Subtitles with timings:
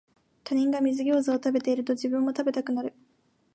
[0.43, 2.95] 他人が水ギョウザを食べてると、自分も食べたくなる